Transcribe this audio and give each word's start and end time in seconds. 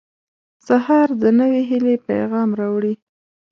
•سهار 0.67 1.07
د 1.21 1.23
نوې 1.39 1.61
هیلې 1.69 1.95
پیغام 2.09 2.49
راوړي. 2.59 2.93